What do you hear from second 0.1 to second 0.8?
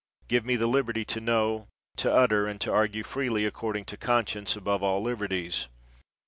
Give me the